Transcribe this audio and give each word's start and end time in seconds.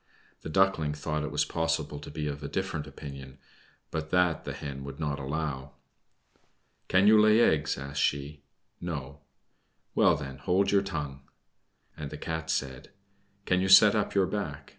The 0.41 0.49
Duckling 0.49 0.95
thought 0.95 1.21
it 1.21 1.29
was 1.29 1.45
possible 1.45 1.99
to 1.99 2.09
be 2.09 2.25
of 2.25 2.41
a 2.41 2.47
different 2.47 2.87
opinion, 2.87 3.37
but 3.91 4.09
that 4.09 4.45
the 4.45 4.53
Hen 4.53 4.83
would 4.83 4.99
not 4.99 5.19
allow. 5.19 5.73
"Can 6.87 7.05
you 7.05 7.21
lay 7.21 7.39
eggs?" 7.39 7.77
asked 7.77 8.01
she. 8.01 8.41
"No." 8.81 9.19
"Well, 9.93 10.15
then, 10.17 10.39
hold 10.39 10.71
your 10.71 10.81
tongue." 10.81 11.21
And 11.95 12.09
the 12.09 12.17
Cat 12.17 12.49
said, 12.49 12.89
"Can 13.45 13.61
you 13.61 13.67
set 13.69 13.93
up 13.93 14.15
your 14.15 14.25
back? 14.25 14.69